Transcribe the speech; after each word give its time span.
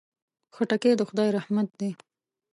خټکی 0.55 0.91
د 0.99 1.01
خدای 1.09 1.29
رحمت 1.37 1.69
دی. 1.79 1.89